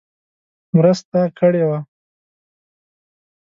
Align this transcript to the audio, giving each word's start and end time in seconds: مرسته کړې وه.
مرسته 0.75 1.19
کړې 1.37 1.61
وه. 1.69 1.79